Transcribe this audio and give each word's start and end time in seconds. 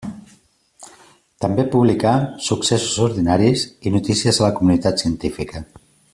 També 1.45 1.65
publica 1.75 2.13
successos 2.47 2.97
ordinaris 3.09 3.67
i 3.91 3.95
notícies 3.99 4.41
de 4.41 4.47
la 4.47 4.53
comunitat 4.61 5.05
científica. 5.05 5.63